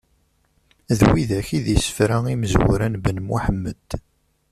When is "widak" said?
1.09-1.47